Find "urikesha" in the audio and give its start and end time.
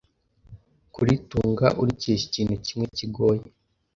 1.81-2.23